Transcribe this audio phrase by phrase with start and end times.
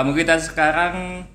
[0.00, 1.28] Tamu kita sekarang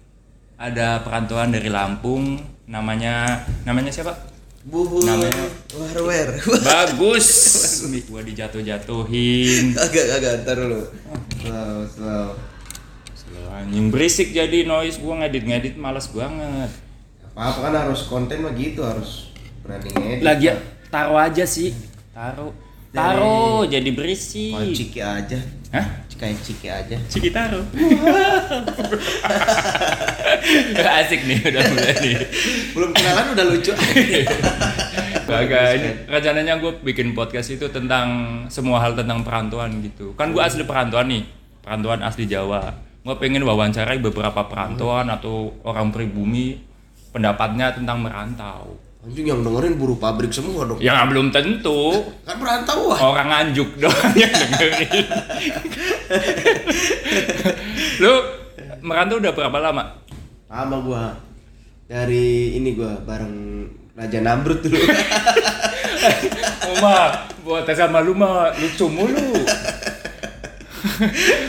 [0.57, 4.09] ada perantauan dari Lampung, namanya namanya siapa?
[4.65, 5.05] Buhur.
[5.05, 6.33] Namanya- Warwer.
[6.65, 7.29] Bagus.
[7.93, 9.77] Mik gua dijatuh-jatuhin.
[9.77, 10.81] Agak agak ntar lu.
[11.37, 12.33] Slow, slow.
[13.13, 16.73] Slow, Anjing berisik jadi noise gua ngedit-ngedit males banget.
[17.37, 19.29] Apa kan harus konten mah gitu harus
[19.61, 20.25] berani ngedit.
[20.25, 20.45] Lagi
[20.89, 21.69] taruh aja sih.
[22.17, 22.49] Taruh.
[22.89, 24.73] Taruh jadi berisik.
[24.73, 25.37] Ciki aja.
[25.73, 25.87] Hah?
[26.15, 26.97] Kayak ciki aja.
[27.11, 27.65] Ciki taruh.
[31.05, 32.15] Asik nih udah mulai nih.
[32.71, 33.73] Belum kenalan udah lucu.
[35.25, 38.07] Ini rencananya gue bikin podcast itu tentang
[38.47, 40.13] semua hal tentang perantauan gitu.
[40.15, 41.25] Kan gue asli perantauan nih,
[41.65, 42.71] perantauan asli Jawa.
[43.03, 46.61] Gue pengen wawancarai beberapa perantauan atau orang pribumi
[47.11, 48.79] pendapatnya tentang merantau.
[49.05, 50.81] Anjing yang dengerin buru pabrik semua dong.
[50.81, 52.09] Ya belum tentu.
[52.25, 53.13] Kan perantau wah.
[53.13, 55.05] Orang nganjuk doang yang dengerin.
[58.01, 58.13] Lu
[58.81, 60.01] merantau udah berapa lama?
[60.49, 61.03] Lama gua.
[61.85, 64.73] Dari ini gua bareng Raja Namrud dulu.
[66.73, 69.37] Oma, buat sama lu mah lucu mulu.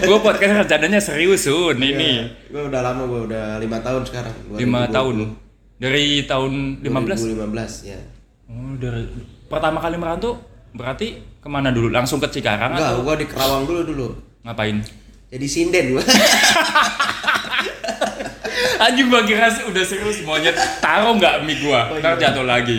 [0.05, 2.29] gue podcast rencananya serius Sun ini.
[2.53, 4.37] Gua udah lama gua udah lima tahun sekarang.
[4.53, 4.93] 5 2020.
[4.93, 5.46] tahun.
[5.77, 7.37] Dari tahun 15?
[7.37, 8.01] 2015 ya.
[8.49, 9.05] Oh, dari
[9.47, 10.41] pertama kali merantau
[10.73, 11.93] berarti ke mana dulu?
[11.93, 14.07] Langsung ke Cikarang Enggak, atau gua di Kerawang dulu dulu.
[14.41, 14.81] ngapain?
[15.29, 16.05] Jadi sinden gua.
[18.77, 20.57] Anjing gua kira sih udah serius monyet.
[20.81, 21.93] Taruh nggak mie gua?
[21.93, 22.29] Oh, Ntar iya.
[22.29, 22.79] jatuh lagi.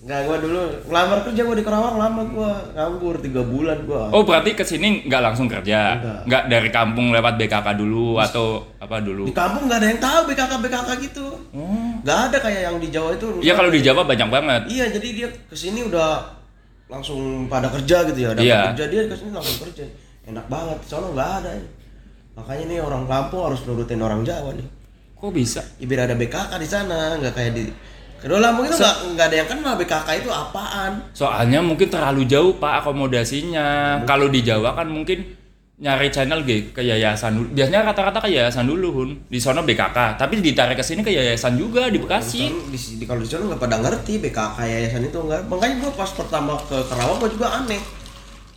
[0.00, 2.52] Enggak, gua dulu ngelamar kerja gua di Kerawang lama gua.
[2.72, 4.08] Nganggur 3 bulan gua.
[4.16, 6.00] Oh berarti ke sini nggak langsung kerja?
[6.00, 6.20] Enggak.
[6.24, 9.28] Nggak dari kampung lewat BKK dulu atau apa dulu?
[9.28, 11.26] Di kampung nggak ada yang tahu BKK BKK gitu.
[11.52, 12.00] Oh.
[12.00, 13.28] Nggak ada kayak yang di Jawa itu.
[13.44, 14.62] Iya kalau di Jawa banyak banget.
[14.72, 16.24] Iya, jadi dia ke sini udah
[16.88, 18.30] langsung pada kerja gitu ya.
[18.32, 18.60] Dapat Iya.
[18.72, 19.84] kerja dia ke sini langsung kerja.
[20.24, 20.78] Enak banget.
[20.88, 21.50] Soalnya nggak ada.
[21.52, 21.64] Ya.
[22.40, 24.64] Makanya nih orang kampung harus nurutin orang Jawa nih.
[25.20, 25.60] Kok bisa?
[25.76, 27.68] Ya, biar ada BKK di sana, nggak kayak di
[28.20, 30.92] Kedua Lampung itu nggak nggak ada yang kenal BKK itu apaan.
[31.16, 34.00] Soalnya mungkin terlalu jauh pak akomodasinya.
[34.04, 35.40] Kalau di Jawa kan mungkin
[35.80, 37.48] nyari channel G ke yayasan dulu.
[37.56, 39.10] Biasanya rata-rata ke yayasan dulu hun.
[39.32, 40.20] Di sono BKK.
[40.20, 42.52] Tapi ditarik ke sini ke yayasan juga di Bekasi.
[42.68, 45.48] Di, di, kalau di sana nggak pada ngerti BKK yayasan itu nggak.
[45.48, 47.80] Makanya gua pas pertama ke Kerawang gua juga aneh.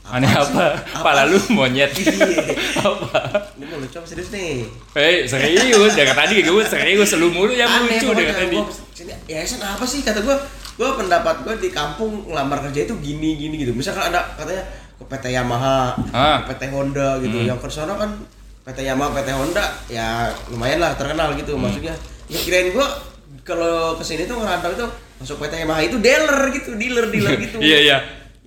[0.03, 0.36] Aneh sih?
[0.38, 0.66] apa?
[1.00, 1.96] Pala lu monyet.
[1.96, 2.44] Iya.
[2.78, 3.19] apa?
[3.56, 4.68] Ini mau lucu apa serius nih?
[4.94, 8.34] Eh serius dari tadi gue serius lu mulu yang lucu dari pokoknya.
[8.36, 8.58] tadi.
[8.92, 10.36] Sini yayasan apa sih kata gua?
[10.74, 13.72] Gua pendapat gua di kampung ngelamar kerja itu gini gini gitu.
[13.72, 14.63] Misalkan ada katanya
[14.94, 16.44] ke PT Yamaha, Ah.
[16.44, 17.38] ke PT Honda gitu.
[17.40, 18.12] Yang ke sana kan
[18.63, 21.96] PT Yamaha, PT Honda ya lumayan lah terkenal gitu maksudnya.
[22.28, 22.86] Ya kirain gua
[23.42, 24.86] kalau ke sini tuh ngerantau itu
[25.18, 27.58] masuk PT Yamaha itu dealer gitu, dealer dealer gitu.
[27.58, 27.97] Iya iya.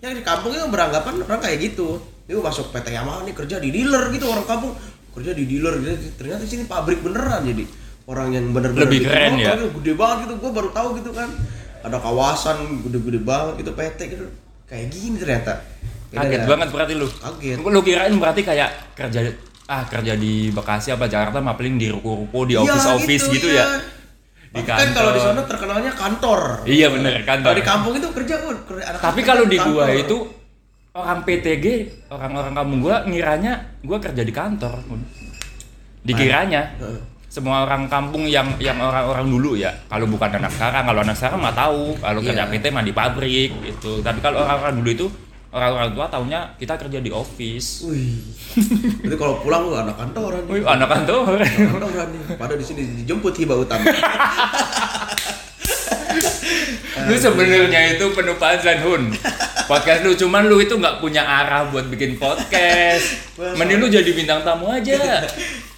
[0.05, 2.01] Yang di kampung itu beranggapan orang kayak gitu.
[2.27, 4.73] Dia masuk PT Yamaha nih kerja di dealer gitu orang kampung
[5.17, 6.13] kerja di dealer gitu.
[6.21, 7.65] Ternyata di sini pabrik beneran jadi
[8.07, 9.09] orang yang bener-bener Lebih gitu.
[9.11, 9.53] keren Oh, ya?
[9.57, 10.33] Gede banget gitu.
[10.43, 11.29] Gua baru tahu gitu kan.
[11.87, 14.27] Ada kawasan gede-gede banget gitu PT gitu.
[14.67, 15.53] Kayak gini ternyata.
[16.07, 16.49] Kaget dah.
[16.49, 17.07] banget berarti lu.
[17.09, 17.57] Kaget.
[17.63, 19.21] Lu kirain berarti kayak kerja
[19.67, 23.67] ah kerja di Bekasi apa Jakarta mah paling di ruko-ruko di Iya, office-office gitu, iya.
[23.67, 23.67] ya.
[24.57, 25.37] Di Tapi kan kalau di kantor.
[25.37, 26.41] sana terkenalnya kantor.
[26.65, 27.45] Iya bener kantor.
[27.47, 29.73] Kalau di kampung itu kerja oh, kerja anak Tapi kalau di kantor.
[29.77, 30.17] gua itu
[30.97, 31.67] orang PTG,
[32.09, 33.53] orang-orang kampung gua ngiranya
[33.85, 34.81] gua kerja di kantor.
[36.01, 37.01] Dikiranya Heeh.
[37.27, 39.69] semua orang kampung yang yang orang-orang dulu ya.
[39.91, 42.53] Kalau bukan anak sekarang, kalau anak sekarang mah tahu kalau kerja Iya.
[42.55, 44.01] PT mah di pabrik gitu.
[44.01, 45.07] Tapi kalau orang-orang dulu itu
[45.57, 47.89] orang-orang tua taunya kita kerja di office.
[47.89, 48.13] Wih.
[49.01, 50.45] Jadi kalau pulang lu anak kantoran.
[50.45, 50.53] nih.
[50.53, 51.41] Wih, anak kantor.
[51.41, 52.21] Kantoran nih.
[52.37, 53.89] Padahal di sini dijemput hibah utama.
[57.07, 59.03] lu sebenarnya itu penuh punchline hun
[59.69, 64.11] podcast lu cuman lu itu nggak punya arah buat bikin podcast Wah, mending lu jadi
[64.11, 65.23] bintang tamu aja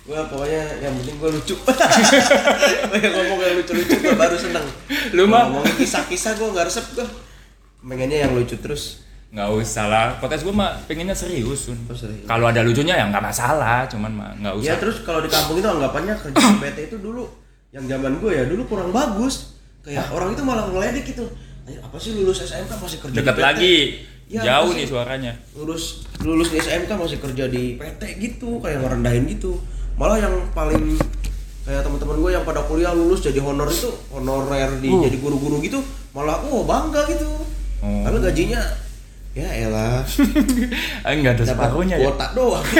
[0.08, 1.52] Gua pokoknya yang penting gua lucu.
[2.96, 4.64] Yang ngomong yang lucu-lucu gua baru seneng.
[5.12, 7.04] Lu mah- ngomongin kisah-kisah gua nggak resep gua.
[7.84, 9.04] Pengennya yang lucu terus.
[9.28, 11.76] Nggak usah lah podcast gue mah pengennya serius Hun.
[11.84, 11.92] Oh,
[12.24, 15.56] kalau ada lucunya ya nggak masalah cuman mah nggak usah Ya terus kalau di kampung
[15.56, 17.28] itu anggapannya kerja di PT itu dulu
[17.68, 19.52] yang zaman gua ya dulu kurang bagus.
[19.84, 21.28] Kayak orang itu malah ngeledek gitu.
[21.64, 23.44] "Ayo, apa sih lulus SMK masih kerja dekat di PT?
[23.44, 23.74] lagi
[24.28, 29.24] Ya, jauh nih suaranya lulus lulus di SMK masih kerja di PT gitu kayak ngerendahin
[29.24, 29.56] gitu
[29.96, 30.96] malah yang paling
[31.62, 35.00] kayak teman-teman gue yang pada kuliah lulus jadi honor itu honorer di Uh.
[35.00, 35.80] jadi guru-guru gitu
[36.12, 37.28] malah oh bangga gitu
[37.78, 38.02] Oh.
[38.04, 38.60] karena gajinya
[39.38, 40.02] ya elah.
[41.06, 42.10] Ah, nggak ada separuhnya ya?
[42.10, 42.64] kuota doang.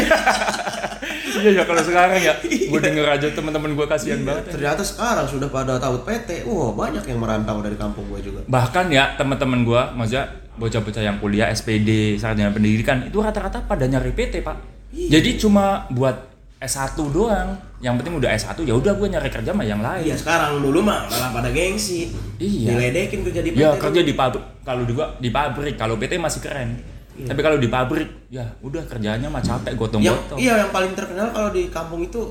[1.39, 2.35] Iya ya kalau sekarang ya.
[2.73, 4.53] Gue denger aja teman-teman gue kasihan banget ya.
[4.59, 8.43] ternyata sekarang sudah pada tahu PT wah banyak yang merantau dari kampung gue juga.
[8.51, 10.27] Bahkan ya teman-teman gue maksudnya
[10.59, 14.59] bocah-bocah yang kuliah SPD sarjana pendidikan itu rata-rata pada nyari PT pak.
[14.89, 15.21] Iya.
[15.21, 16.28] jadi cuma buat
[16.59, 17.55] S1 doang.
[17.79, 20.03] Yang penting udah S1 ya udah gue nyari kerja mah yang lain.
[20.03, 22.11] Iya sekarang dulu mah malah pada gengsi.
[22.43, 22.75] Iya.
[22.75, 23.63] Diledekin kerja di PT.
[23.63, 26.71] Ya kerja di pabrik kalau juga di pabrik kalau PT masih keren.
[27.19, 30.39] Tapi kalau di pabrik ya udah kerjanya mah capek gotong-gotong.
[30.39, 32.23] iya yang paling terkenal kalau di kampung itu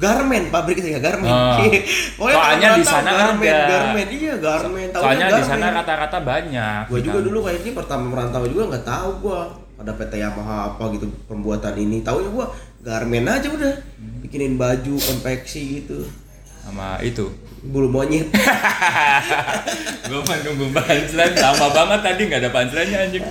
[0.00, 1.28] garmen pabrik itu ya garmen.
[2.20, 3.68] Pokoknya Soalnya di tahu sana garmen, ada.
[3.68, 4.86] garmen iya garmen.
[4.92, 6.82] Taunya Soalnya di sana rata-rata banyak.
[6.88, 7.26] Gua di juga kampung.
[7.28, 9.40] dulu kayaknya pertama merantau juga nggak tahu gua
[9.80, 12.00] ada PT Yamaha apa gitu pembuatan ini.
[12.04, 12.46] Taunya gua
[12.80, 13.74] garmen aja udah.
[14.20, 16.04] Bikinin baju, konveksi gitu.
[16.60, 17.24] sama itu.
[17.60, 18.28] Bulu monyet.
[20.08, 23.24] gue mah nunggu punchline lama banget tadi nggak ada punchline anjing.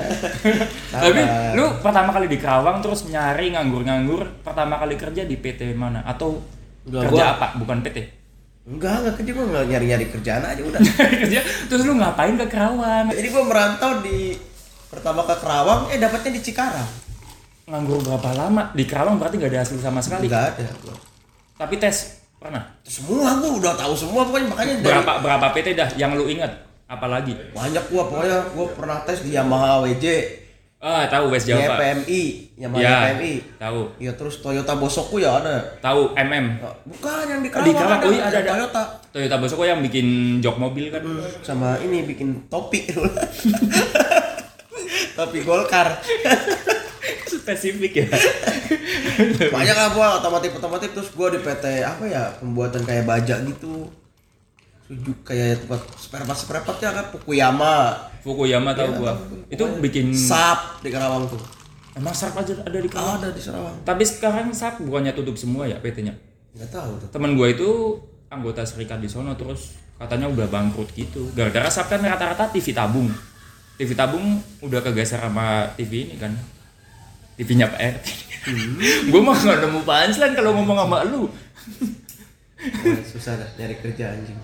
[0.89, 1.21] Tapi
[1.53, 6.41] lu pertama kali di Kerawang terus nyari nganggur-nganggur pertama kali kerja di PT mana atau
[6.85, 7.97] Enggak, kerja gua- apa bukan PT?
[8.69, 10.81] Enggak, enggak kerja gua nggak nyari-nyari kerjaan aja udah.
[11.25, 13.05] kerja terus lu ngapain ke Kerawang?
[13.09, 14.37] Jadi gua merantau di
[14.89, 16.89] pertama ke Kerawang, eh dapatnya di Cikarang.
[17.69, 18.73] Nganggur berapa lama?
[18.73, 20.25] Di Kerawang berarti nggak ada hasil sama sekali.
[20.25, 20.65] Enggak ada.
[21.55, 22.65] Tapi tes pernah.
[22.81, 26.49] Semua gua udah tahu semua pokoknya makanya dari Berapa berapa PT dah yang lu ingat?
[26.89, 27.37] Apalagi?
[27.53, 30.05] banyak gua pokoknya gua pernah tes di Yamaha WJ,
[30.79, 31.75] Ah, tahu West di Java.
[31.75, 32.23] PMI,
[32.55, 33.33] Yamaha Ya, PMI.
[33.59, 33.79] tahu.
[33.99, 35.59] Iya terus Toyota Bosokku ya ada.
[35.83, 36.55] Tahu MM.
[36.87, 38.51] Bukan yang di Di Kerawang, Kerawang, ada, oh iya, ada, ada.
[38.55, 38.83] Toyota.
[39.11, 41.03] Toyota Bosoko yang bikin jok mobil kan.
[41.03, 42.87] Hmm, sama ini bikin topi.
[45.19, 45.91] topi Golkar.
[47.39, 48.07] Spesifik ya.
[49.55, 53.87] Banyak lah gua otomotif otomotif terus gua di PT apa ya pembuatan kayak baja gitu.
[54.89, 57.93] Sujuk kayak tempat spare part spare part ya kan Fukuyama.
[58.19, 59.13] Fukuyama tahu Iya, gua.
[59.47, 61.39] Itu bikin Sap di Karawang tuh.
[61.95, 63.19] emang Sharp aja ada di Kerawang.
[63.19, 63.75] Ada di Sarawang.
[63.83, 66.15] Tapi sekarang Sharp bukannya tutup semua ya PT-nya.
[66.55, 67.07] Enggak tahu tuh.
[67.11, 67.99] Temen gua itu
[68.29, 71.27] anggota serikat di sono terus katanya udah bangkrut gitu.
[71.35, 73.09] Gara-gara Sharp kan rata-rata TV tabung.
[73.75, 76.31] TV tabung udah kegeser sama TV ini kan.
[77.39, 78.07] TV-nya Pak RT.
[79.07, 81.31] gua mah gak nemu punchline kalau ngomong sama lu.
[83.07, 84.35] Susah dah nyari kerja anjing.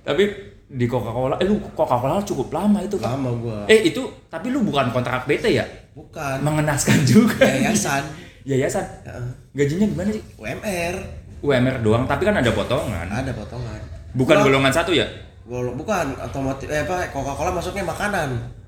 [0.00, 0.24] Tapi
[0.64, 3.20] di Coca-Cola, eh lu Coca-Cola cukup lama itu kan.
[3.20, 3.58] Lama gua.
[3.68, 4.00] Eh itu,
[4.32, 5.66] tapi lu bukan kontrak PT ya?
[5.92, 6.40] Bukan.
[6.40, 7.44] Mengenaskan juga.
[7.44, 8.08] Yayasan.
[8.48, 8.86] Yayasan.
[9.52, 10.24] Gajinya gimana sih?
[10.40, 10.94] UMR.
[11.40, 13.04] UMR doang, tapi kan ada potongan.
[13.04, 13.80] Ada potongan.
[14.16, 15.04] Bukan Gua- golongan satu ya?
[15.50, 18.59] Bukan otomotif eh apa Coca-Cola masuknya makanan.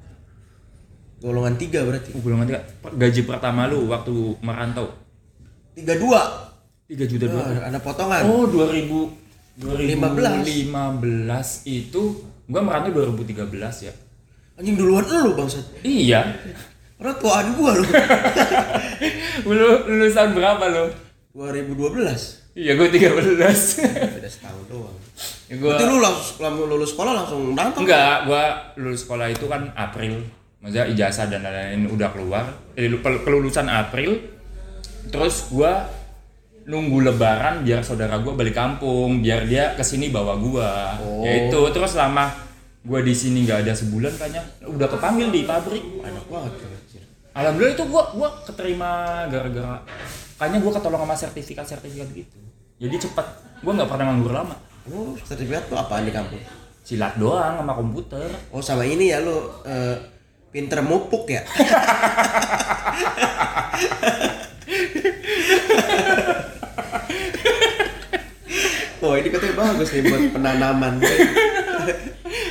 [1.23, 2.11] Golongan tiga berarti.
[2.19, 2.61] Oh, golongan tiga.
[2.99, 4.11] Gaji pertama lu waktu
[4.43, 4.91] merantau
[5.73, 6.21] Tiga dua.
[6.91, 7.43] 3 juta dua.
[7.65, 8.29] ada potongan.
[8.29, 8.85] Oh 2000
[9.63, 10.69] 15.
[10.69, 10.69] 2015
[11.65, 12.03] itu
[12.51, 13.95] gua merantau 2013 ya.
[14.61, 15.65] Anjing duluan lu bangsat.
[15.81, 16.37] Iya.
[17.01, 17.87] Orang tuaan gua lu.
[19.49, 20.85] Lu lulusan berapa lu?
[21.35, 22.53] 2012.
[22.53, 23.41] Iya gua 13.
[24.21, 24.97] Beda setahun doang.
[25.49, 27.81] ya, gua Berarti lu langsung langsung lulus sekolah langsung datang.
[27.89, 28.43] Enggak, gua
[28.77, 30.21] lulus sekolah itu kan April.
[30.63, 32.45] Maksudnya ijazah dan lain-lain udah keluar.
[32.79, 34.15] Eh, lu- pel- kelulusan April.
[35.11, 35.91] Terus gua
[36.63, 40.95] nunggu lebaran biar saudara gua balik kampung, biar dia ke sini bawa gua.
[41.03, 41.27] Oh.
[41.27, 42.31] Ya itu terus selama
[42.87, 45.83] gua di sini nggak ada sebulan kayaknya udah kepanggil di pabrik.
[46.07, 46.71] Anak banget tuh.
[47.35, 48.91] Alhamdulillah itu gua gua keterima
[49.27, 49.83] gara-gara
[50.39, 52.39] kayaknya gua ketolong sama sertifikat-sertifikat gitu.
[52.79, 53.27] Jadi cepet.
[53.67, 54.55] Gua nggak pernah nganggur lama.
[54.87, 56.39] Lu sertifikat lu apaan di kampung?
[56.87, 58.31] Silat doang sama komputer.
[58.55, 59.97] Oh sama ini ya eh,
[60.53, 61.43] pinter mupuk ya?
[69.03, 71.03] Oh ini katanya bagus nih buat penanaman.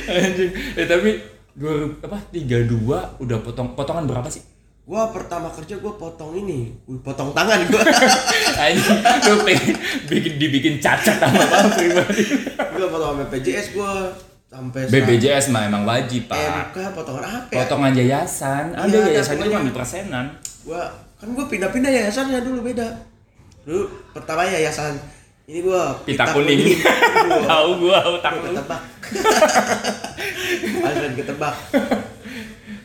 [0.04, 0.52] Anjing.
[0.76, 1.16] Eh tapi
[1.56, 4.44] 2000 apa 32 udah potong potongan berapa sih?
[4.84, 7.80] Gua pertama kerja gua potong ini, potong tangan gua.
[8.68, 9.74] Anjing, lu pengen
[10.12, 12.24] bikin dibikin cacat sama apa pribadi.
[12.52, 14.12] gua potong BPJS gua
[14.52, 16.36] sampai BPJS mah emang wajib, Pak.
[16.68, 17.56] MK potongan apa ya?
[17.58, 20.26] Potongan yayasan, ada Iya, ada yayasan itu ngambil persenan.
[20.62, 20.82] Gua
[21.16, 22.88] kan gua pindah-pindah yayasannya dulu beda.
[23.62, 23.82] Dulu
[24.12, 24.92] pertama yayasan
[25.44, 26.68] ini gua Pita kuning.
[26.68, 28.48] Gua- Tahu gua otak Gua lu.
[28.52, 28.82] ketebak.
[30.84, 31.54] Alfred ketebak.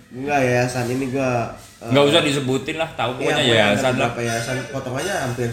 [0.09, 4.09] Enggak yayasan ini gua eh, Enggak usah disebutin lah, tahu iya, pokoknya ada yayasan lah.
[4.09, 5.49] Berapa yayasan potongannya hampir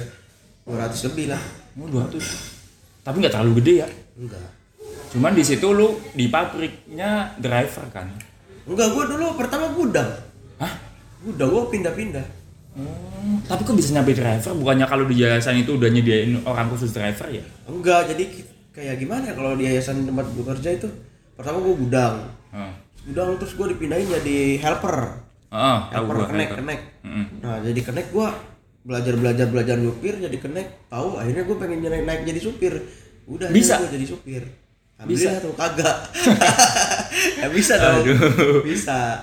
[0.64, 1.42] 200 lebih lah.
[1.74, 3.02] Oh, 200.
[3.02, 3.88] Tapi nggak terlalu gede ya.
[4.14, 4.48] Enggak.
[5.14, 8.10] Cuman di situ lu di pabriknya driver kan.
[8.66, 10.10] Enggak, gua dulu pertama gudang.
[10.58, 10.72] Hah?
[11.22, 12.26] Gudang gua pindah-pindah.
[12.74, 14.50] Oh, tapi kok bisa nyampe driver?
[14.58, 17.46] Bukannya kalau di yayasan itu udah nyediain orang khusus driver ya?
[17.70, 18.26] Enggak, jadi
[18.74, 20.90] kayak gimana ya kalau di yayasan tempat gua kerja itu
[21.38, 22.14] pertama gua gudang.
[22.50, 22.74] Heeh.
[23.06, 25.22] Gudang terus gua dipindahin jadi helper.
[25.54, 26.26] Tahu helper gua.
[26.34, 26.80] kenek, kenek.
[27.06, 27.26] Mm-mm.
[27.38, 28.34] Nah, jadi kenek gua
[28.84, 32.74] belajar belajar belajar nyupir jadi kenek tahu akhirnya gua pengen naik, naik jadi supir
[33.24, 33.80] udah Bisa?
[33.80, 34.44] gua jadi supir
[35.02, 35.36] Bisa?
[35.38, 35.96] Tuh kagak
[37.40, 38.62] ya bisa dong Aduh.
[38.62, 39.20] bisa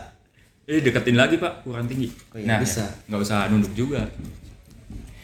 [0.64, 2.08] Eh deketin lagi pak, kurang tinggi.
[2.32, 2.80] Oh iya, bisa.
[2.80, 4.08] ya, nggak usah nunduk juga.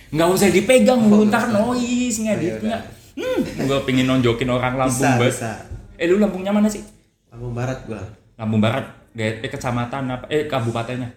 [0.09, 1.77] nggak usah dipegang Oh, ntar nggak usah.
[1.77, 2.77] noise ngeditnya
[3.13, 5.51] hmm, gue pengen nonjokin orang Lampung Bisa, bisa.
[5.95, 6.81] eh lu Lampungnya mana sih
[7.27, 8.01] Lampung Barat gua.
[8.35, 11.11] Lampung Barat eh kecamatan apa eh kabupatennya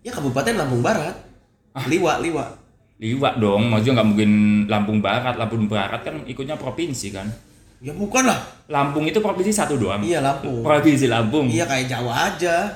[0.00, 1.14] Ya Kabupaten Lampung Barat.
[1.70, 1.86] Ah.
[1.86, 2.42] Liwa, Liwa.
[2.98, 4.30] Liwa dong, maksudnya nggak mungkin
[4.66, 7.30] Lampung Barat, Lampung Barat kan ikutnya provinsi kan.
[7.82, 8.38] Ya bukan lah.
[8.66, 9.98] Lampung itu provinsi satu doang.
[10.00, 10.62] Iya Lampung.
[10.62, 11.46] Provinsi Lampung.
[11.46, 12.70] Iya kayak Jawa aja.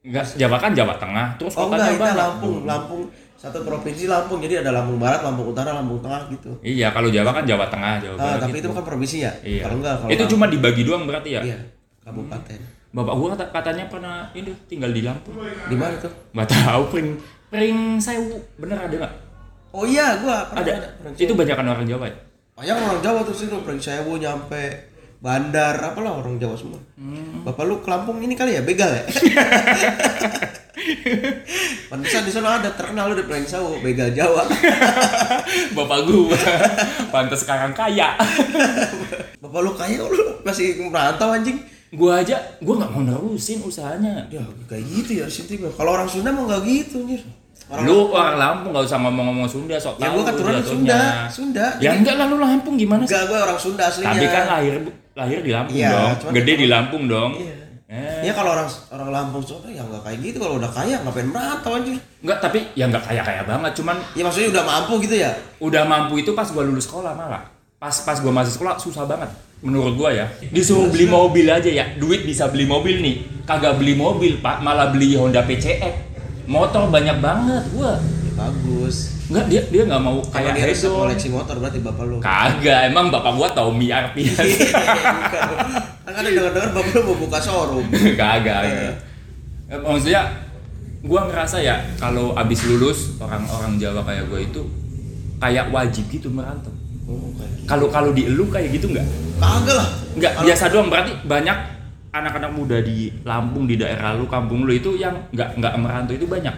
[0.00, 2.14] Enggak, Jawa kan Jawa Tengah, terus Oh kotanya enggak, itu banyak.
[2.16, 3.02] Lampung, Lampung
[3.34, 4.38] satu provinsi Lampung.
[4.38, 6.52] Jadi ada Lampung Barat, Lampung Utara, Lampung Tengah gitu.
[6.60, 8.38] Iya, kalau Jawa kan Jawa Tengah, Jawa Ah, Barat.
[8.38, 8.60] tapi gitu.
[8.60, 9.32] itu bukan provinsi ya?
[9.42, 9.62] Iya.
[9.64, 11.40] Kalau enggak, kalau itu Lampung- cuma dibagi doang berarti ya.
[11.42, 11.58] iya,
[12.00, 12.60] kabupaten.
[12.92, 15.34] Bapak gua kata, katanya pernah ini tinggal di Lampung.
[15.42, 16.12] Di mana tuh?
[16.30, 17.08] Nggak tahu pring
[17.48, 19.14] pring sewu bener ada nggak?
[19.70, 20.86] Oh iya, gua pernah Ada.
[20.94, 22.16] pernah Itu banyakan orang Jawa ya.
[22.56, 24.88] Banyak orang Jawa tuh situ, Pring Sewu nyampe
[25.20, 26.80] Bandar, apalah orang Jawa semua.
[26.96, 27.44] Hmm.
[27.44, 29.04] Bapak lu ke Lampung ini kali ya, begal ya?
[31.92, 34.48] Pantesan di sana ada terkenal lu di Pring Sewu, begal Jawa.
[35.76, 36.32] Bapak gua
[37.12, 38.16] pantas sekarang kaya.
[39.44, 41.60] Bapak lu kaya lu masih merantau anjing.
[41.92, 44.24] gua aja gua nggak mau nerusin usahanya.
[44.32, 45.28] Ya kayak gitu ya
[45.60, 45.70] gua.
[45.76, 47.20] Kalau orang Sunda mau nggak gitu anjir.
[47.66, 50.70] Orang lu orang Lampung nggak usah ngomong-ngomong Sunda sok Ya tahu gua keturunan jatuhnya.
[50.70, 51.66] Sunda, Sunda.
[51.82, 53.10] Ya enggak lah lu Lampung gimana sih?
[53.10, 54.12] Enggak, gua orang Sunda aslinya.
[54.12, 54.72] Tapi kan lahir
[55.12, 56.32] lahir di Lampung Iya, dong.
[56.32, 57.32] Gede kan- di Lampung dong.
[57.34, 57.54] Iya.
[57.86, 58.22] Eh.
[58.22, 60.36] Ya kalau orang orang Lampung Sunda ya nggak kayak gitu.
[60.38, 61.98] Kalau udah kaya ngapain merantau anjir?
[62.20, 65.30] Enggak, tapi ya enggak kaya-kaya banget, cuman Ya maksudnya udah mampu gitu ya.
[65.58, 67.42] udah mampu itu pas gua lulus sekolah malah.
[67.76, 69.26] Pas pas gua masih sekolah susah banget
[69.58, 70.26] menurut gua ya.
[70.46, 71.82] Disuruh beli mobil aja ya.
[71.94, 73.16] Duit bisa beli mobil nih.
[73.42, 76.15] Kagak beli mobil, Pak, malah beli Honda PCX.
[76.46, 77.98] Motor banyak banget gua.
[77.98, 78.96] Ya, bagus.
[79.26, 81.02] Enggak, dia dia nggak mau Kayak dia Hedon.
[81.02, 82.16] koleksi motor berarti bapak lu.
[82.22, 84.30] Kagak, emang bapak gua Tommy Arpian.
[86.06, 87.86] kan ada dengar-dengar bapak lu mau buka showroom.
[88.20, 88.62] Kagak.
[88.62, 88.94] Eh,
[89.74, 90.22] Maksudnya
[91.02, 94.62] gua ngerasa ya kalau abis lulus orang-orang Jawa kayak gua itu
[95.36, 96.70] kayak wajib gitu merantau.
[97.06, 97.66] Oh, gitu.
[97.66, 99.06] Kalau kalau di elu kayak gitu nggak?
[99.36, 99.88] Kagak lah.
[100.14, 101.58] Nggak biasa doang berarti banyak
[102.18, 106.24] anak-anak muda di Lampung di daerah lu, kampung lu itu yang nggak nggak merantau itu
[106.24, 106.52] banyak.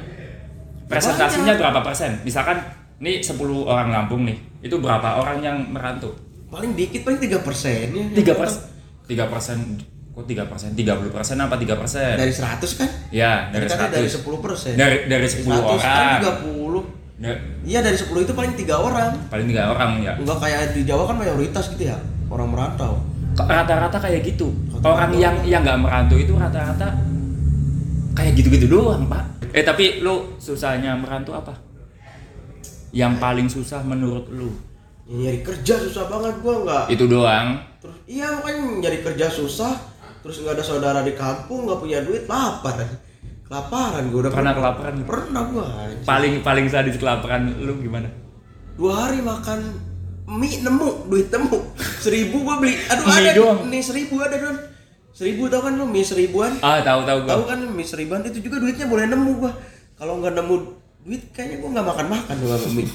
[0.89, 1.61] Presentasinya Banyak.
[1.61, 2.11] berapa persen?
[2.25, 2.57] Misalkan
[2.99, 6.17] nih 10 orang Lampung nih, itu berapa orang yang merantau?
[6.49, 8.05] Paling dikit paling 3 persen ya.
[8.17, 8.63] Tiga persen,
[9.05, 9.59] tiga persen,
[10.11, 10.73] kok tiga persen?
[10.73, 12.17] Tiga puluh persen apa tiga persen?
[12.17, 12.89] Dari 100 kan?
[13.13, 14.25] Ya, dari dari 100.
[14.25, 14.73] 10 persen.
[14.75, 16.21] Dari dari 10 kan orang.
[16.25, 16.85] 30.
[17.19, 19.13] Da- Iya dari 10 itu paling tiga orang.
[19.29, 20.17] paling tiga orang ya.
[20.17, 21.99] Enggak kayak di Jawa kan mayoritas gitu ya.
[22.29, 22.97] Orang merantau.
[23.45, 24.51] Rata-rata kayak gitu.
[24.73, 26.89] Rata-rata Orang yang yang nggak merantau itu rata-rata
[28.17, 29.53] kayak gitu-gitu doang, Pak.
[29.55, 31.55] Eh tapi lu susahnya merantau apa?
[32.91, 34.51] Yang paling susah menurut lu?
[35.09, 36.85] Ya, nyari kerja susah banget gua enggak.
[36.93, 37.47] Itu doang.
[37.81, 39.73] Terus iya makanya nyari kerja susah.
[40.25, 42.77] Terus nggak ada saudara di kampung, nggak punya duit, lapar.
[43.49, 44.93] Kelaparan gua udah Pernah kelaparan?
[45.09, 45.67] Pernah gua.
[46.05, 48.09] Paling paling sadis kelaparan lu gimana?
[48.79, 49.59] dua hari makan
[50.31, 51.59] mie nemu duit nemu
[51.99, 53.59] seribu gua beli aduh Mie ada doang?
[53.65, 54.57] nih seribu ada don
[55.11, 57.31] seribu tau kan lu mie seribuan Ah, tahu tahu gua.
[57.31, 59.53] tahu kan mie seribuan itu juga duitnya boleh nemu gua
[59.95, 60.55] kalau nggak nemu
[61.01, 62.89] duit kayaknya gua nggak makan makan sama mie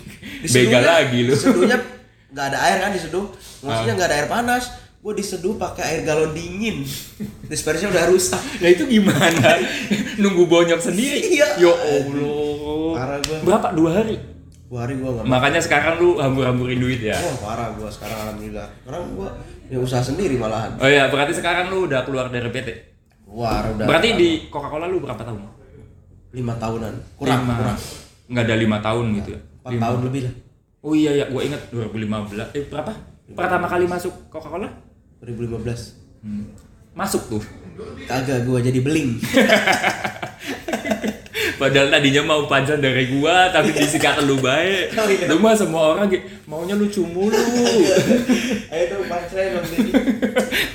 [0.46, 1.34] Begal lagi lu.
[1.34, 1.78] seduhnya
[2.30, 3.26] nggak ada air kan diseduh
[3.60, 3.98] maksudnya Ah.
[3.98, 4.64] nggak ada air panas
[5.00, 6.86] gua diseduh pakai air galon dingin
[7.44, 9.58] dispensernya udah rusak Nah itu gimana?
[10.22, 11.34] Nunggu bonyok sendiri?
[11.34, 11.58] Iya.
[11.58, 12.94] Ya Allah.
[12.94, 13.18] Parah.
[13.42, 13.68] Berapa?
[13.74, 14.16] Dua hari?
[14.74, 17.14] Dua hari gua nggak Makanya sekarang lu hambur-hamburin duit ya?
[17.14, 18.66] Wah parah gua sekarang alhamdulillah.
[18.82, 19.30] Sekarang gua
[19.70, 20.74] ya usaha sendiri malahan.
[20.82, 22.70] Oh iya, berarti sekarang lu udah keluar dari PT?
[23.22, 23.86] Keluar udah.
[23.86, 25.46] Berarti di Coca-Cola lu berapa tahun?
[26.34, 26.94] lima tahunan.
[27.14, 27.54] Kurang, Lima.
[27.62, 27.78] kurang.
[28.26, 29.40] Nggak ada lima tahun gitu ya?
[29.62, 29.84] Empat Lima.
[29.86, 30.34] tahun lebih lah.
[30.82, 32.58] Oh iya ya, gua inget 2015.
[32.58, 32.92] Eh berapa?
[33.38, 34.74] Pertama kali masuk Coca-Cola?
[35.22, 36.26] 2015.
[36.26, 36.50] Hmm.
[36.98, 37.44] Masuk tuh.
[38.10, 39.22] Kagak gua jadi beling.
[41.64, 44.92] Padahal tadinya mau panjang dari gua, tapi disikat lu baik.
[45.00, 45.32] Oh, iya.
[45.32, 46.12] Lu mah semua orang
[46.44, 47.32] maunya lucu mulu.
[48.74, 49.92] Ayo tuh pancren dong jadi.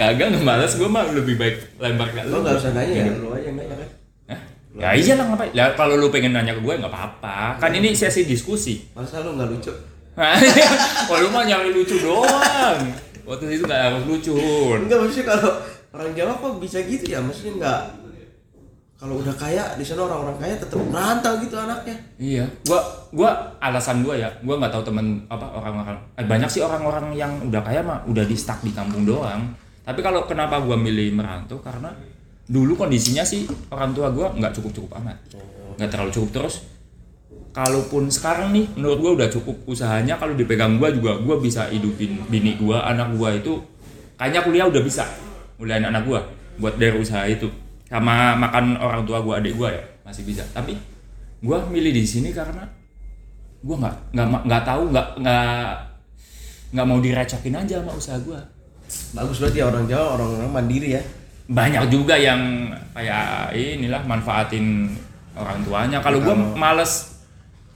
[0.00, 2.48] Kagak nggak gua mah lebih baik lempar ke Lo lu.
[2.48, 3.12] nggak usah nanya ya, Iya.
[3.20, 3.88] lo aja nanya kan.
[4.32, 4.40] Hah?
[4.80, 5.50] Ya iya lah ngapain?
[5.52, 7.60] Ya kalau lu pengen nanya ke gue nggak apa-apa.
[7.60, 8.88] Kan ini sesi diskusi.
[8.96, 9.72] Masa lo nggak lucu?
[11.12, 12.80] Wah lu mah nyari lucu doang.
[13.28, 14.40] Waktu itu nggak harus lucu.
[14.72, 15.52] Enggak maksudnya kalau
[15.92, 17.20] orang Jawa kok bisa gitu ya?
[17.20, 17.80] Maksudnya nggak
[18.98, 21.94] kalau udah kaya di sana orang-orang kaya tetap merantau gitu anaknya.
[22.18, 22.44] Iya.
[22.66, 22.82] Gua
[23.14, 23.30] gua
[23.62, 24.26] alasan gua ya.
[24.42, 25.98] Gua nggak tahu temen apa orang-orang.
[26.18, 29.54] Eh, banyak sih orang-orang yang udah kaya mah udah di stuck di kampung doang.
[29.86, 31.94] Tapi kalau kenapa gua milih merantau karena
[32.50, 35.14] dulu kondisinya sih orang tua gua nggak cukup-cukup amat.
[35.78, 36.66] Nggak terlalu cukup terus.
[37.54, 42.18] Kalaupun sekarang nih menurut gua udah cukup usahanya kalau dipegang gua juga gua bisa hidupin
[42.26, 43.62] bini gua, anak gua itu
[44.18, 45.06] kayaknya kuliah udah bisa.
[45.54, 46.26] Kuliahin anak gua
[46.58, 47.46] buat dari usaha itu.
[47.88, 50.44] Sama makan orang tua gua, adik gua ya masih bisa.
[50.52, 50.76] Tapi
[51.40, 52.64] gua milih di sini karena
[53.58, 55.66] gue nggak nggak nggak tahu nggak nggak
[56.70, 58.38] nggak mau direcokin aja sama usaha gue
[59.12, 61.02] Bagus berarti ya orang Jawa orang-orang mandiri ya.
[61.48, 64.92] banyak juga yang kayak inilah manfaatin
[65.32, 67.24] orang tuanya kalau gue males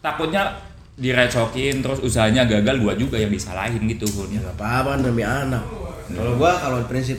[0.04, 0.52] takutnya
[0.96, 4.04] direcokin terus usahanya gagal gue juga yang disalahin gitu.
[4.28, 5.64] Ya nggak apa-apa demi anak.
[6.12, 7.16] Kalau gua kalau prinsip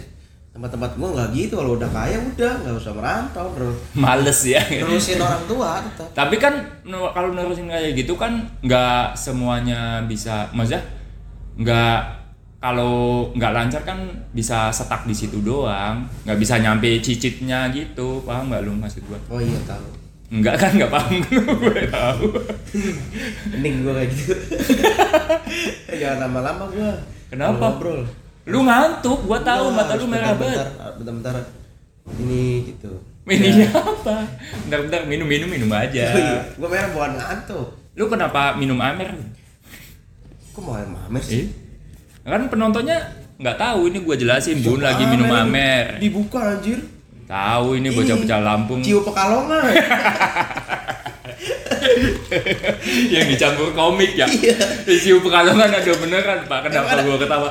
[0.53, 5.17] tempat-tempat gua nggak gitu kalau udah kaya udah nggak usah merantau terus males ya terusin
[5.17, 6.07] orang tua tetap.
[6.13, 6.53] tapi kan
[6.86, 10.86] kalau nerusin kayak gitu kan nggak semuanya bisa maksudnya
[11.57, 12.00] nggak
[12.60, 13.98] kalau nggak lancar kan
[14.29, 19.17] bisa setak di situ doang nggak bisa nyampe cicitnya gitu paham nggak lu maksud gua
[19.27, 19.89] Oh iya tahu.
[20.31, 21.13] nggak kan nggak paham
[21.62, 22.25] gue tahu
[23.53, 24.33] Mending gua kayak gitu.
[26.01, 26.93] Jangan lama-lama gua.
[27.29, 27.69] Kenapa?
[27.69, 28.01] Ngobrol.
[28.44, 30.68] Lu ngantuk gua tahu Wah, mata lu merah banget
[31.00, 31.36] Bentar-bentar.
[32.20, 32.92] Ini gitu.
[33.24, 34.28] ini apa
[34.68, 37.68] bentar-bentar minum minum minum aja Oh iya, gua merah bukan ngantuk.
[37.96, 39.16] lu kenapa minum amer
[40.52, 41.46] Kok mau mamer eh sih?
[42.24, 43.00] kan penontonnya
[43.40, 46.84] nggak tahu ini gua jelasin bun lagi minum amer Dibuka anjir.
[47.24, 49.64] Tahu ini bocah-bocah Lampung Ciu Pekalongan.
[53.14, 54.28] yang dicampur komik ya.
[54.28, 54.58] Iya.
[54.88, 56.60] Isiu Pekalongan ada beneran Pak.
[56.70, 57.50] Kenapa gua ketawa?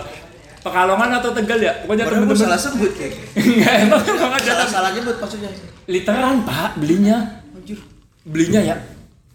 [0.63, 1.73] Pekalongan atau Tegal ya?
[1.83, 3.13] Pokoknya gua temen-temen salah sebut kayak.
[3.39, 4.01] Enggak emang
[4.33, 5.51] ada Salah salah nyebut maksudnya.
[5.85, 7.43] literan Pak belinya.
[7.53, 7.79] Anjir.
[8.23, 8.77] Belinya ya.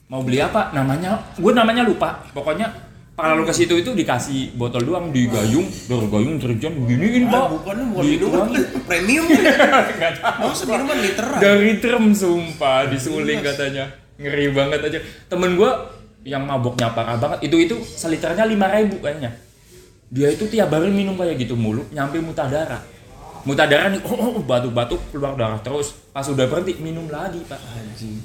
[0.07, 0.71] Mau beli apa?
[0.71, 2.23] Namanya gue namanya lupa.
[2.31, 2.71] Pokoknya
[3.11, 7.41] kalau ke situ itu dikasih botol doang digayung, dari gayung terjun beginiin Pak.
[7.43, 8.51] Ah, bukan bukan Gitu minuman
[8.87, 9.25] premium.
[9.99, 10.47] Nggak tahu.
[10.47, 11.39] Maksud minuman literan.
[11.43, 15.91] dari term sumpah disuling katanya ngeri banget aja temen gua
[16.25, 19.29] yang maboknya parah banget itu itu seliternya lima ribu kayaknya
[20.07, 22.79] dia itu tiap hari minum kayak gitu mulu nyampe muntah darah
[23.43, 27.59] muntah darah nih oh, oh batuk-batuk keluar darah terus pas udah berhenti minum lagi pak
[27.59, 28.23] Anjing.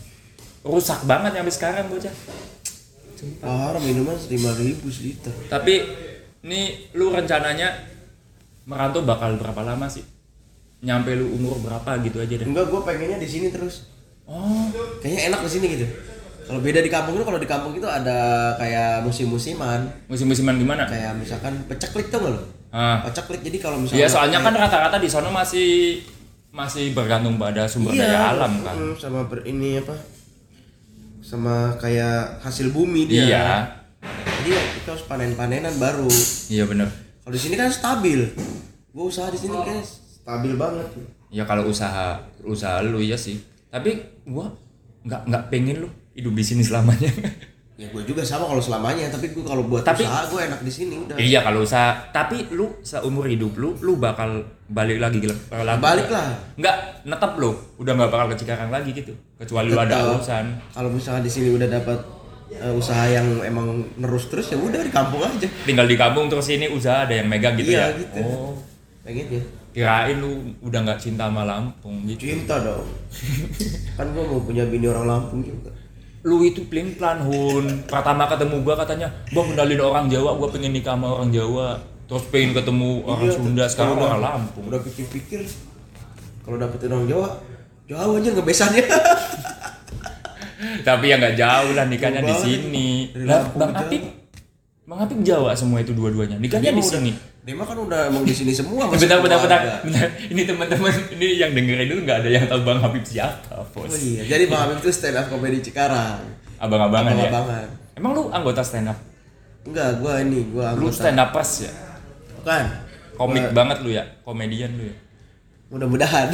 [0.62, 2.14] rusak banget sampai sekarang bocah
[3.38, 5.30] Parah minuman lima ribu seliter.
[5.46, 5.78] tapi
[6.42, 7.70] ini lu rencananya
[8.66, 10.02] merantau bakal berapa lama sih
[10.82, 13.86] nyampe lu umur berapa gitu aja deh Enggak, gue pengennya di sini terus.
[14.26, 14.66] oh
[14.98, 15.86] Kayaknya enak di sini gitu.
[16.42, 18.18] Kalau beda di kampung itu kalau di kampung itu ada
[18.56, 22.42] kayak musim-musiman, musim-musiman gimana kayak misalkan peceklik tuh nggak lo?
[22.72, 26.00] ah Peceklik jadi kalau misalnya Iya soalnya kan rata-rata di sana masih
[26.48, 28.74] masih bergantung pada sumber daya alam kan.
[28.74, 29.92] mm, sama ber, ini apa?
[31.22, 33.24] Sama kayak hasil bumi dia.
[33.24, 33.46] Iya,
[34.42, 36.08] Jadi ya kita harus panen-panenan baru.
[36.48, 36.88] iya bener.
[37.22, 38.26] Kalau di sini kan stabil.
[38.90, 40.88] Gue usaha di sini kan stabil banget.
[41.30, 43.38] Ya kalau usaha usaha lu ya sih.
[43.70, 44.52] Tapi gua
[45.02, 47.10] nggak nggak pengen lu hidup di sini selamanya.
[47.72, 50.70] Ya gue juga sama kalau selamanya, tapi gue kalau buat Tapi- usaha gue enak di
[50.70, 51.16] sini udah.
[51.16, 51.90] iya kalau usaha.
[52.12, 56.30] Tapi lu seumur hidup lu lu bakal balik lagi Lampung Balik lah.
[56.54, 57.50] Nggak netep lu.
[57.80, 59.10] Udah nggak bakal ke Cikarang lagi gitu.
[59.34, 60.14] Kecuali lu ada Tetap.
[60.14, 60.44] urusan.
[60.68, 61.98] Kalau misalnya di sini udah dapat
[62.52, 65.48] eh, usaha yang emang nerus terus ya udah di kampung aja.
[65.64, 67.98] Tinggal di kampung terus ini usaha ada yang megang gitu Iya, ya.
[67.98, 68.20] gitu.
[68.22, 68.52] Oh.
[69.02, 69.42] Pengen ya.
[69.72, 72.30] Kirain lu udah nggak cinta sama Lampung gitu.
[72.30, 72.84] Cinta dong.
[73.98, 75.72] kan gue mau punya bini orang Lampung juga.
[76.22, 77.82] Lu itu pelin pelan hun.
[77.86, 81.68] Pertama ketemu gua katanya bang kenalin orang Jawa gua pengen nikah sama orang Jawa.
[82.06, 84.64] Terus pengen ketemu orang Iya, Sunda sekarang orang Lampung.
[84.70, 85.42] Udah pikir-pikir
[86.42, 87.28] kalau dapetin orang Jawa,
[87.90, 88.84] jauh aja ngebesannya.
[90.86, 92.88] tapi ya nggak jauh lah nikahnya di sini.
[93.26, 94.21] Lah bang ke Apip
[94.82, 98.30] bang Jawa semua itu dua-duanya nikahnya Dia di sini Dia mah kan udah emang di
[98.30, 98.86] sini semua.
[98.92, 102.78] bentar bentar bentar bentar ini teman-teman ini yang dengerin itu nggak ada yang tahu bang
[102.78, 106.18] Habib siapa bos Oh iya, jadi Bang Habib itu stand up comedy Cikarang.
[106.58, 107.68] abang-abangan ya Abang-abangan.
[107.94, 108.98] emang lu anggota stand up
[109.62, 110.98] Enggak, gua ini, gua lu anggota.
[110.98, 111.72] stand upers ya
[112.36, 112.64] Bukan.
[113.14, 114.96] komik Gua- banget lu ya komedian lu ya
[115.66, 116.26] Mudah-mudahan.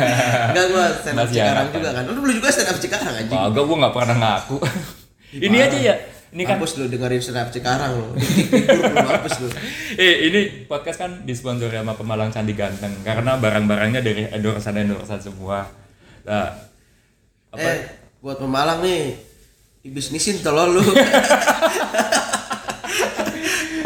[0.50, 2.02] Enggak gua stand up Cikarang juga kan.
[2.06, 3.34] Lu dulu juga stand up Cikarang anjing.
[3.36, 4.56] Kagak gua nggak pernah ngaku
[5.36, 5.94] ini aja ya
[6.34, 8.06] ini kan Hapus lu dengerin stand up Cikarang lu.
[8.18, 9.48] Tidur lu
[10.02, 15.70] eh ini podcast kan disponsori sama Pemalang Candi Ganteng karena barang-barangnya dari endorsan endorsan semua.
[16.26, 16.50] Nah,
[17.54, 17.68] apa?
[17.70, 17.78] Eh,
[18.18, 19.14] buat pemalang nih.
[19.86, 20.82] Dibisnisin tolol lu.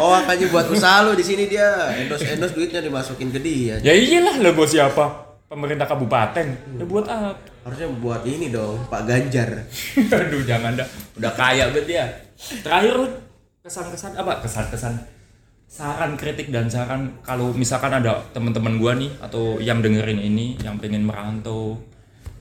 [0.01, 1.93] oh, makanya buat usaha lu di sini dia.
[1.93, 3.77] Endos-endos duitnya dimasukin ke dia.
[3.85, 5.29] Ya iyalah lo bos siapa?
[5.45, 6.47] Pemerintah kabupaten.
[6.81, 7.37] Ya buat apa?
[7.61, 9.69] Harusnya buat ini dong, Pak Ganjar.
[10.25, 10.87] Aduh jangan dah.
[11.21, 12.05] Udah kaya banget ya.
[12.41, 13.13] Terakhir Rud,
[13.61, 14.41] kesan-kesan apa?
[14.41, 14.97] Kesan-kesan.
[15.71, 17.21] Saran kritik dan saran.
[17.21, 21.79] Kalau misalkan ada teman-teman gua nih atau yang dengerin ini yang pengen merantau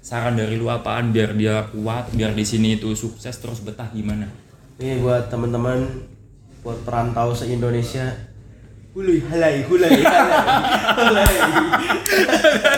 [0.01, 4.27] saran dari lu apaan biar dia kuat biar di sini itu sukses terus betah gimana?
[4.81, 5.85] Ini buat teman-teman
[6.65, 8.11] buat perantau se-Indonesia.
[8.91, 11.35] Hulai halai hulai halai.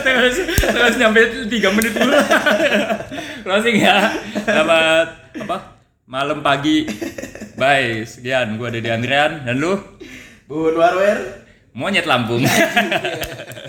[0.05, 2.13] terus terus nyampe tiga menit dulu
[3.47, 4.13] closing ya.
[4.45, 5.72] Selamat apa
[6.13, 6.85] malam pagi
[7.59, 8.61] Bye, sekian.
[8.61, 9.77] Gua Dede Andrian dan lu
[10.45, 11.41] Bun Warwer.
[11.73, 12.45] monyet Lampung.